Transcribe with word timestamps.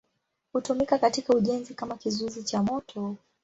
Hutumika 0.53 0.97
katika 0.97 1.33
ujenzi 1.33 1.73
kama 1.73 1.95
kizuizi 1.97 2.43
cha 2.43 2.63
moto. 2.63 3.15